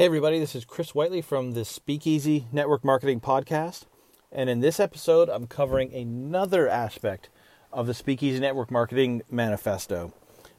Hey, 0.00 0.06
everybody, 0.06 0.38
this 0.38 0.54
is 0.54 0.64
Chris 0.64 0.94
Whiteley 0.94 1.20
from 1.20 1.52
the 1.52 1.62
Speakeasy 1.62 2.46
Network 2.52 2.86
Marketing 2.86 3.20
Podcast. 3.20 3.84
And 4.32 4.48
in 4.48 4.60
this 4.60 4.80
episode, 4.80 5.28
I'm 5.28 5.46
covering 5.46 5.92
another 5.92 6.70
aspect 6.70 7.28
of 7.70 7.86
the 7.86 7.92
Speakeasy 7.92 8.40
Network 8.40 8.70
Marketing 8.70 9.20
Manifesto. 9.30 10.14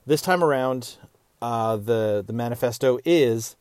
This 0.05 0.21
time 0.21 0.43
around, 0.43 0.97
uh, 1.41 1.77
the, 1.77 2.23
the 2.23 2.33
manifesto 2.33 2.99
is 3.03 3.55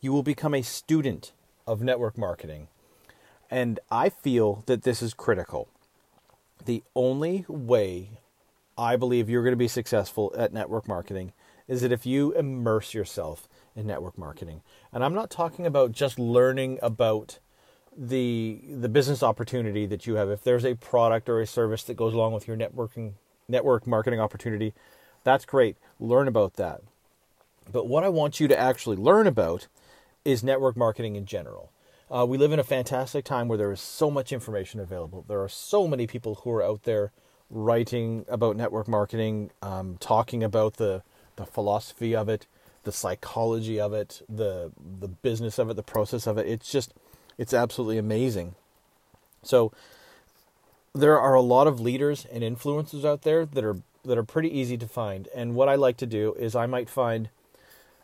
you 0.00 0.14
will 0.14 0.22
become 0.22 0.54
a 0.54 0.62
student 0.62 1.32
of 1.66 1.82
network 1.82 2.16
marketing. 2.16 2.68
And 3.50 3.80
I 3.90 4.08
feel 4.08 4.62
that 4.64 4.84
this 4.84 5.02
is 5.02 5.12
critical. 5.12 5.68
The 6.64 6.82
only 6.96 7.44
way 7.48 8.20
I 8.78 8.96
believe 8.96 9.28
you're 9.28 9.42
going 9.42 9.52
to 9.52 9.58
be 9.58 9.68
successful 9.68 10.34
at 10.38 10.54
network 10.54 10.88
marketing 10.88 11.34
is 11.66 11.82
that 11.82 11.92
if 11.92 12.06
you 12.06 12.32
immerse 12.32 12.94
yourself 12.94 13.46
in 13.78 13.86
network 13.86 14.18
marketing. 14.18 14.60
And 14.92 15.04
I'm 15.04 15.14
not 15.14 15.30
talking 15.30 15.64
about 15.64 15.92
just 15.92 16.18
learning 16.18 16.78
about 16.82 17.38
the 17.96 18.60
the 18.68 18.88
business 18.88 19.22
opportunity 19.22 19.86
that 19.86 20.06
you 20.06 20.16
have. 20.16 20.28
If 20.28 20.42
there's 20.42 20.64
a 20.64 20.74
product 20.74 21.28
or 21.28 21.40
a 21.40 21.46
service 21.46 21.84
that 21.84 21.94
goes 21.94 22.12
along 22.12 22.32
with 22.32 22.48
your 22.48 22.56
networking 22.56 23.14
network 23.48 23.86
marketing 23.86 24.20
opportunity, 24.20 24.74
that's 25.24 25.44
great. 25.44 25.76
Learn 26.00 26.28
about 26.28 26.54
that. 26.54 26.82
But 27.70 27.86
what 27.86 28.04
I 28.04 28.08
want 28.08 28.40
you 28.40 28.48
to 28.48 28.58
actually 28.58 28.96
learn 28.96 29.26
about 29.26 29.68
is 30.24 30.42
network 30.42 30.76
marketing 30.76 31.16
in 31.16 31.24
general. 31.24 31.70
Uh, 32.10 32.26
we 32.26 32.38
live 32.38 32.52
in 32.52 32.58
a 32.58 32.64
fantastic 32.64 33.24
time 33.24 33.48
where 33.48 33.58
there 33.58 33.72
is 33.72 33.80
so 33.80 34.10
much 34.10 34.32
information 34.32 34.80
available. 34.80 35.24
There 35.28 35.42
are 35.42 35.48
so 35.48 35.86
many 35.86 36.06
people 36.06 36.36
who 36.36 36.50
are 36.50 36.62
out 36.62 36.84
there 36.84 37.12
writing 37.50 38.24
about 38.28 38.56
network 38.56 38.88
marketing, 38.88 39.50
um, 39.62 39.96
talking 40.00 40.42
about 40.42 40.74
the 40.74 41.02
the 41.36 41.46
philosophy 41.46 42.16
of 42.16 42.28
it, 42.28 42.48
the 42.88 42.92
psychology 42.92 43.78
of 43.78 43.92
it, 43.92 44.22
the 44.30 44.72
the 44.78 45.08
business 45.08 45.58
of 45.58 45.68
it, 45.68 45.74
the 45.74 45.82
process 45.82 46.26
of 46.26 46.38
it. 46.38 46.46
It's 46.46 46.72
just 46.72 46.94
it's 47.36 47.52
absolutely 47.52 47.98
amazing. 47.98 48.54
So 49.42 49.72
there 50.94 51.20
are 51.20 51.34
a 51.34 51.42
lot 51.42 51.66
of 51.66 51.80
leaders 51.80 52.26
and 52.32 52.42
influencers 52.42 53.04
out 53.04 53.22
there 53.22 53.44
that 53.44 53.62
are 53.62 53.76
that 54.06 54.16
are 54.16 54.24
pretty 54.24 54.48
easy 54.58 54.78
to 54.78 54.88
find. 54.88 55.28
And 55.34 55.54
what 55.54 55.68
I 55.68 55.74
like 55.74 55.98
to 55.98 56.06
do 56.06 56.34
is 56.38 56.56
I 56.56 56.64
might 56.64 56.88
find 56.88 57.28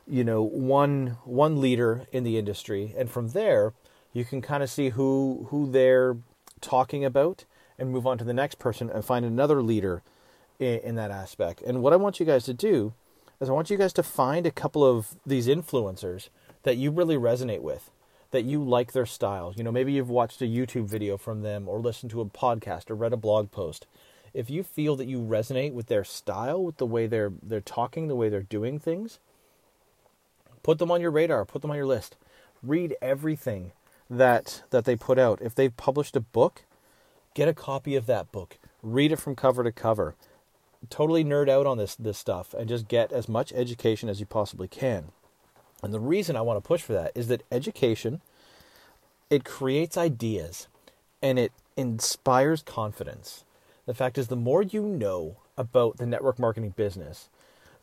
you 0.07 0.23
know 0.23 0.43
one 0.43 1.17
one 1.25 1.63
leader 1.63 2.07
in 2.13 2.23
the 2.25 2.37
industry 2.37 2.95
and 2.99 3.09
from 3.09 3.31
there 3.31 3.73
you 4.13 4.23
can 4.23 4.43
kind 4.43 4.63
of 4.63 4.69
see 4.69 4.91
who 4.91 5.47
who 5.49 5.71
they're 5.71 6.19
talking 6.61 7.07
about 7.07 7.47
and 7.79 7.91
move 7.91 8.07
on 8.07 8.19
to 8.19 8.25
the 8.25 8.35
next 8.35 8.59
person 8.59 8.91
and 8.91 9.03
find 9.03 9.25
another 9.25 9.63
leader 9.63 10.03
in, 10.59 10.79
in 10.81 10.95
that 10.97 11.11
aspect. 11.11 11.63
And 11.63 11.83
what 11.83 11.95
I 11.95 11.97
want 11.97 12.21
you 12.21 12.27
guys 12.27 12.45
to 12.45 12.53
do 12.53 12.93
is 13.41 13.49
I 13.49 13.53
want 13.53 13.71
you 13.71 13.77
guys 13.77 13.93
to 13.95 14.03
find 14.03 14.47
a 14.47 14.51
couple 14.51 14.85
of 14.85 15.17
these 15.27 15.47
influencers 15.49 16.29
that 16.63 16.77
you 16.77 16.91
really 16.91 17.17
resonate 17.17 17.61
with, 17.61 17.91
that 18.31 18.45
you 18.45 18.63
like 18.63 18.93
their 18.93 19.07
style. 19.07 19.53
You 19.57 19.65
know, 19.65 19.73
maybe 19.73 19.93
you've 19.93 20.11
watched 20.11 20.41
a 20.43 20.47
YouTube 20.47 20.87
video 20.87 21.17
from 21.17 21.43
them 21.43 21.69
or 21.69 21.81
listened 21.81 22.11
to 22.13 22.21
a 22.21 22.27
podcast 22.27 22.91
or 22.91 22.95
read 22.95 23.13
a 23.13 23.19
blog 23.19 23.51
post. 23.51 23.87
If 24.33 24.51
you 24.51 24.63
feel 24.63 24.97
that 24.97 25.07
you 25.07 25.21
resonate 25.21 25.73
with 25.73 25.87
their 25.87 26.05
style, 26.05 26.65
with 26.65 26.79
the 26.79 26.87
way 26.87 27.07
they're 27.07 27.33
they're 27.43 27.61
talking, 27.61 28.09
the 28.09 28.17
way 28.17 28.29
they're 28.29 28.43
doing 28.43 28.79
things, 28.79 29.21
put 30.63 30.79
them 30.79 30.91
on 30.91 31.01
your 31.01 31.13
radar, 31.13 31.45
put 31.45 31.63
them 31.63 31.71
on 31.71 31.77
your 31.77 31.87
list. 31.87 32.17
Read 32.63 32.97
everything 33.01 33.73
that 34.11 34.65
that 34.71 34.85
they 34.85 34.97
put 34.97 35.19
out. 35.19 35.41
If 35.41 35.55
they've 35.55 35.77
published 35.77 36.17
a 36.17 36.21
book, 36.21 36.65
get 37.35 37.49
a 37.49 37.55
copy 37.55 37.95
of 37.95 38.07
that 38.07 38.33
book. 38.33 38.59
Read 38.83 39.13
it 39.13 39.21
from 39.21 39.37
cover 39.37 39.63
to 39.63 39.73
cover 39.73 40.17
totally 40.91 41.25
nerd 41.25 41.49
out 41.49 41.67
on 41.67 41.79
this 41.79 41.95
this 41.95 42.19
stuff 42.19 42.55
and 42.55 42.69
just 42.69 42.89
get 42.89 43.13
as 43.13 43.29
much 43.29 43.53
education 43.53 44.09
as 44.09 44.21
you 44.21 44.27
possibly 44.27 44.69
can. 44.69 45.13
And 45.83 45.93
the 45.93 46.01
reason 46.01 46.37
I 46.37 46.43
want 46.43 46.63
to 46.63 46.67
push 46.67 46.83
for 46.83 46.95
that 46.95 47.13
is 47.15 47.29
that 47.29 47.43
education 47.53 48.21
it 49.31 49.45
creates 49.45 49.97
ideas 49.97 50.69
and 51.23 51.39
it 51.39 51.53
inspires 51.77 52.63
confidence. 52.63 53.45
The 53.87 53.95
fact 53.95 54.19
is 54.19 54.29
the 54.29 54.37
more 54.37 54.63
you 54.63 54.83
know 54.83 55.37
about 55.57 55.97
the 55.97 56.07
network 56.07 56.39
marketing 56.39 56.75
business, 56.77 57.29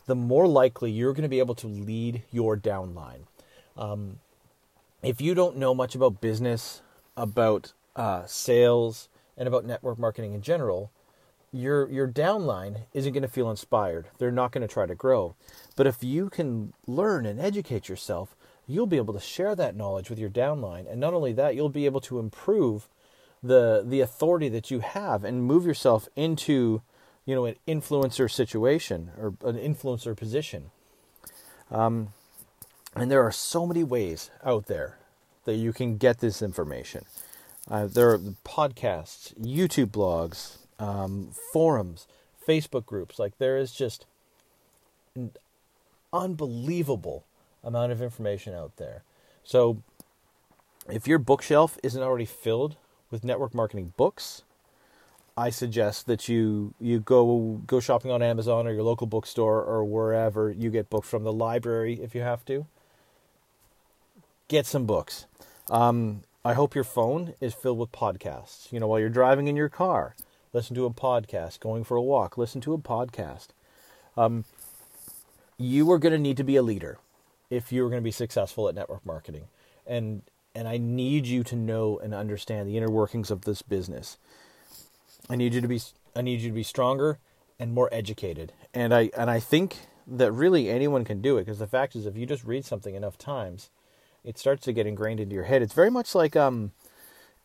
the 0.06 0.16
more 0.16 0.48
likely 0.48 0.92
you're 0.92 1.14
going 1.14 1.24
to 1.24 1.30
be 1.30 1.40
able 1.40 1.56
to 1.56 1.68
lead 1.68 2.24
your 2.32 2.58
downline. 2.58 3.22
Um, 3.78 4.20
if 5.04 5.20
you 5.22 5.34
don't 5.34 5.58
know 5.58 5.74
much 5.74 5.96
about 5.96 6.22
business, 6.22 6.82
about 7.18 7.74
uh, 7.96 8.26
sales, 8.26 9.10
and 9.38 9.48
about 9.48 9.66
network 9.66 9.98
marketing 9.98 10.34
in 10.34 10.42
general, 10.42 10.92
your 11.52 11.90
your 11.90 12.08
downline 12.08 12.84
isn't 12.94 13.14
going 13.14 13.24
to 13.24 13.28
feel 13.30 13.50
inspired. 13.50 14.08
They're 14.18 14.32
not 14.32 14.52
going 14.52 14.68
to 14.68 14.74
try 14.74 14.86
to 14.86 14.96
grow. 14.96 15.36
But 15.76 15.88
if 15.88 16.04
you 16.04 16.30
can 16.30 16.74
learn 16.88 17.26
and 17.26 17.40
educate 17.40 17.90
yourself, 17.90 18.36
you'll 18.68 18.88
be 18.88 18.98
able 18.98 19.14
to 19.14 19.20
share 19.20 19.56
that 19.56 19.76
knowledge 19.76 20.10
with 20.10 20.20
your 20.20 20.30
downline. 20.30 20.90
And 20.90 21.00
not 21.00 21.14
only 21.14 21.34
that, 21.34 21.56
you'll 21.56 21.70
be 21.70 21.86
able 21.86 22.02
to 22.02 22.20
improve 22.20 22.88
the 23.44 23.84
the 23.86 24.02
authority 24.02 24.50
that 24.50 24.72
you 24.72 24.80
have 24.80 25.24
and 25.24 25.44
move 25.44 25.66
yourself 25.66 26.08
into, 26.16 26.82
you 27.26 27.36
know, 27.36 27.46
an 27.46 27.56
influencer 27.68 28.32
situation 28.32 29.12
or 29.18 29.34
an 29.44 29.58
influencer 29.58 30.16
position. 30.16 30.72
Um, 31.70 32.10
and 32.96 33.10
there 33.10 33.24
are 33.24 33.32
so 33.32 33.66
many 33.66 33.84
ways 33.84 34.30
out 34.44 34.68
there 34.68 34.98
that 35.46 35.56
you 35.56 35.74
can 35.74 35.98
get 35.98 36.20
this 36.20 36.42
information. 36.42 37.06
Uh, 37.70 37.88
there 37.88 38.12
are 38.12 38.18
podcasts, 38.18 39.34
YouTube 39.40 39.88
blogs, 39.92 40.58
um, 40.82 41.30
forums, 41.54 42.08
Facebook 42.46 42.86
groups. 42.86 43.20
Like 43.20 43.38
there 43.38 43.58
is 43.58 43.72
just 43.72 44.06
an 45.16 45.32
unbelievable 46.12 47.24
amount 47.64 47.92
of 47.92 48.02
information 48.02 48.54
out 48.54 48.76
there. 48.78 49.04
So 49.44 49.82
if 50.90 51.08
your 51.08 51.20
bookshelf 51.20 51.78
isn't 51.84 52.02
already 52.02 52.26
filled 52.26 52.76
with 53.12 53.24
network 53.24 53.54
marketing 53.54 53.94
books, 53.96 54.42
I 55.38 55.50
suggest 55.50 56.08
that 56.08 56.28
you 56.28 56.74
you 56.80 57.00
go 57.00 57.62
go 57.66 57.80
shopping 57.80 58.12
on 58.12 58.22
Amazon 58.22 58.68
or 58.68 58.74
your 58.74 58.84
local 58.84 59.08
bookstore 59.08 59.64
or 59.64 59.84
wherever 59.84 60.52
you 60.52 60.70
get 60.70 60.90
books 60.90 61.08
from 61.08 61.24
the 61.24 61.32
library 61.32 62.00
if 62.02 62.14
you 62.16 62.22
have 62.22 62.44
to. 62.46 62.66
Get 64.48 64.66
some 64.66 64.86
books. 64.86 65.26
Um, 65.70 66.24
I 66.44 66.54
hope 66.54 66.76
your 66.76 66.84
phone 66.84 67.34
is 67.40 67.54
filled 67.54 67.78
with 67.78 67.92
podcasts. 67.92 68.72
You 68.74 68.80
know, 68.80 68.88
while 68.88 69.00
you're 69.00 69.10
driving 69.10 69.48
in 69.48 69.56
your 69.56 69.70
car, 69.70 70.16
listen 70.54 70.76
to 70.76 70.86
a 70.86 70.92
podcast, 70.92 71.60
going 71.60 71.84
for 71.84 71.98
a 71.98 72.02
walk, 72.02 72.38
listen 72.38 72.62
to 72.62 72.74
a 72.74 72.78
podcast. 72.78 73.48
Um, 74.18 74.46
you 75.58 75.92
are 75.92 76.00
going 76.00 76.14
to 76.14 76.20
need 76.20 76.38
to 76.38 76.44
be 76.44 76.56
a 76.56 76.64
leader 76.64 76.98
if 77.50 77.72
you're 77.72 77.90
going 77.90 78.02
to 78.02 78.04
be 78.04 78.12
successful 78.12 78.68
at 78.68 78.76
network 78.76 79.06
marketing. 79.06 79.46
And 79.86 80.24
and 80.54 80.68
I 80.68 80.78
need 80.78 81.28
you 81.28 81.44
to 81.46 81.56
know 81.56 81.98
and 82.00 82.14
understand 82.14 82.68
the 82.68 82.78
inner 82.78 82.90
workings 82.90 83.32
of 83.32 83.46
this 83.46 83.62
business. 83.62 84.18
I 85.30 85.36
need 85.36 85.54
you 85.54 85.62
to 85.62 85.68
be 85.68 85.80
I 86.16 86.22
need 86.22 86.42
you 86.42 86.50
to 86.50 86.56
be 86.56 86.64
stronger 86.64 87.20
and 87.60 87.74
more 87.74 87.90
educated. 87.92 88.54
And 88.74 88.94
I 88.94 89.12
and 89.18 89.30
I 89.30 89.40
think 89.40 89.78
that 90.08 90.32
really 90.32 90.70
anyone 90.70 91.06
can 91.06 91.22
do 91.22 91.38
it 91.38 91.46
because 91.46 91.60
the 91.60 91.68
fact 91.68 91.96
is 91.96 92.06
if 92.06 92.18
you 92.18 92.26
just 92.26 92.44
read 92.44 92.66
something 92.66 92.96
enough 92.96 93.18
times, 93.18 93.70
it 94.24 94.38
starts 94.38 94.64
to 94.66 94.74
get 94.74 94.88
ingrained 94.88 95.20
into 95.20 95.36
your 95.36 95.46
head. 95.46 95.62
It's 95.62 95.74
very 95.74 95.92
much 95.92 96.16
like 96.16 96.36
um 96.36 96.72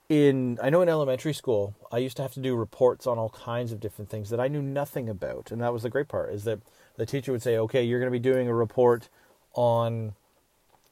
in 0.09 0.59
I 0.63 0.71
know 0.71 0.83
in 0.83 0.89
elementary 0.89 1.33
school 1.33 1.75
I 1.91 1.99
used 1.99 2.17
to 2.17 2.23
have 2.23 2.33
to 2.35 2.41
do 2.41 2.55
reports 2.55 3.07
on 3.07 3.19
all 3.19 3.31
kinds 3.31 3.73
of 3.73 3.81
different 3.81 4.11
things 4.11 4.31
that 4.31 4.41
I 4.41 4.49
knew 4.49 4.63
nothing 4.63 5.09
about 5.09 5.51
and 5.51 5.61
that 5.61 5.73
was 5.73 5.83
the 5.83 5.91
great 5.91 6.09
part 6.09 6.33
is 6.33 6.45
that 6.45 6.61
the 6.97 7.07
teacher 7.07 7.33
would 7.33 7.43
say 7.43 7.59
okay 7.59 7.83
you're 7.83 7.99
going 7.99 8.13
to 8.13 8.19
be 8.19 8.21
doing 8.21 8.49
a 8.49 8.55
report 8.55 9.09
on 9.55 10.15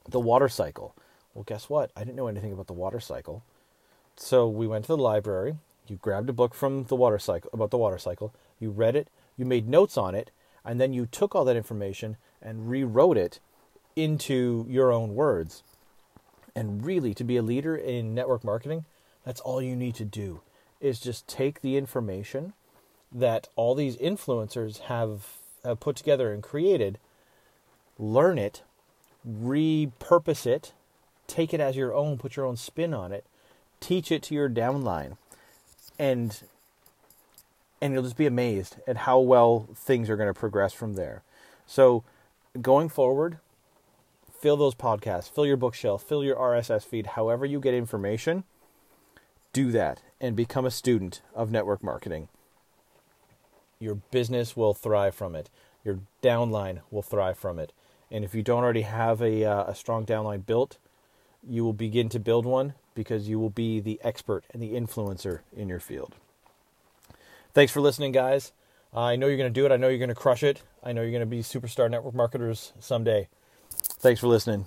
the 0.08 0.20
water 0.20 0.48
cycle. 0.48 0.96
Well 1.32 1.44
guess 1.44 1.68
what? 1.68 1.90
I 1.96 2.00
didn't 2.00 2.16
know 2.16 2.26
anything 2.26 2.52
about 2.52 2.66
the 2.66 2.72
water 2.72 3.00
cycle. 3.00 3.44
So 4.16 4.48
we 4.48 4.66
went 4.66 4.84
to 4.84 4.88
the 4.88 4.98
library 4.98 5.56
you 5.86 5.96
grabbed 5.96 6.30
a 6.30 6.32
book 6.32 6.54
from 6.54 6.84
the 6.84 6.96
water 6.96 7.18
cycle 7.18 7.50
about 7.52 7.70
the 7.70 7.78
water 7.78 7.98
cycle 7.98 8.34
you 8.58 8.70
read 8.70 8.96
it 8.96 9.08
you 9.36 9.44
made 9.44 9.68
notes 9.68 9.96
on 9.96 10.14
it 10.14 10.30
and 10.64 10.80
then 10.80 10.92
you 10.92 11.06
took 11.06 11.34
all 11.34 11.44
that 11.44 11.56
information 11.56 12.16
and 12.42 12.68
rewrote 12.68 13.16
it 13.16 13.40
into 13.96 14.66
your 14.68 14.92
own 14.92 15.14
words. 15.14 15.62
And 16.56 16.84
really 16.84 17.14
to 17.14 17.24
be 17.24 17.36
a 17.36 17.42
leader 17.42 17.76
in 17.76 18.14
network 18.14 18.44
marketing 18.44 18.84
that's 19.24 19.40
all 19.40 19.62
you 19.62 19.74
need 19.74 19.94
to 19.96 20.04
do 20.04 20.40
is 20.80 21.00
just 21.00 21.26
take 21.26 21.60
the 21.60 21.76
information 21.76 22.52
that 23.10 23.48
all 23.56 23.74
these 23.74 23.96
influencers 23.96 24.80
have, 24.80 25.38
have 25.64 25.80
put 25.80 25.96
together 25.96 26.32
and 26.32 26.42
created, 26.42 26.98
learn 27.98 28.38
it, 28.38 28.62
repurpose 29.26 30.46
it, 30.46 30.72
take 31.26 31.54
it 31.54 31.60
as 31.60 31.76
your 31.76 31.94
own, 31.94 32.18
put 32.18 32.36
your 32.36 32.44
own 32.44 32.56
spin 32.56 32.92
on 32.92 33.12
it, 33.12 33.24
teach 33.80 34.12
it 34.12 34.22
to 34.24 34.34
your 34.34 34.48
downline, 34.48 35.16
and 35.98 36.42
and 37.80 37.92
you'll 37.92 38.02
just 38.02 38.16
be 38.16 38.26
amazed 38.26 38.76
at 38.86 38.98
how 38.98 39.18
well 39.18 39.68
things 39.74 40.08
are 40.08 40.16
going 40.16 40.32
to 40.32 40.38
progress 40.38 40.72
from 40.72 40.94
there. 40.94 41.22
So, 41.66 42.02
going 42.62 42.88
forward, 42.88 43.38
fill 44.32 44.56
those 44.56 44.74
podcasts, 44.74 45.30
fill 45.30 45.44
your 45.44 45.58
bookshelf, 45.58 46.02
fill 46.02 46.24
your 46.24 46.36
RSS 46.36 46.84
feed, 46.86 47.08
however 47.08 47.44
you 47.44 47.60
get 47.60 47.74
information 47.74 48.44
do 49.54 49.70
that 49.70 50.02
and 50.20 50.36
become 50.36 50.66
a 50.66 50.70
student 50.70 51.22
of 51.34 51.50
network 51.50 51.82
marketing. 51.82 52.28
Your 53.78 53.94
business 53.94 54.54
will 54.54 54.74
thrive 54.74 55.14
from 55.14 55.34
it. 55.34 55.48
Your 55.82 56.00
downline 56.22 56.80
will 56.90 57.02
thrive 57.02 57.38
from 57.38 57.58
it. 57.58 57.72
And 58.10 58.24
if 58.24 58.34
you 58.34 58.42
don't 58.42 58.62
already 58.62 58.82
have 58.82 59.22
a, 59.22 59.44
uh, 59.44 59.64
a 59.70 59.74
strong 59.74 60.04
downline 60.04 60.44
built, 60.44 60.76
you 61.42 61.64
will 61.64 61.72
begin 61.72 62.08
to 62.10 62.18
build 62.18 62.44
one 62.44 62.74
because 62.94 63.28
you 63.28 63.38
will 63.38 63.50
be 63.50 63.80
the 63.80 64.00
expert 64.02 64.44
and 64.52 64.62
the 64.62 64.72
influencer 64.72 65.40
in 65.56 65.68
your 65.68 65.80
field. 65.80 66.14
Thanks 67.52 67.72
for 67.72 67.80
listening, 67.80 68.12
guys. 68.12 68.52
I 68.92 69.16
know 69.16 69.26
you're 69.26 69.36
going 69.36 69.52
to 69.52 69.60
do 69.60 69.66
it. 69.66 69.72
I 69.72 69.76
know 69.76 69.88
you're 69.88 69.98
going 69.98 70.08
to 70.08 70.14
crush 70.14 70.42
it. 70.42 70.62
I 70.82 70.92
know 70.92 71.02
you're 71.02 71.10
going 71.10 71.20
to 71.20 71.26
be 71.26 71.42
superstar 71.42 71.90
network 71.90 72.14
marketers 72.14 72.72
someday. 72.80 73.28
Thanks 73.70 74.20
for 74.20 74.28
listening. 74.28 74.66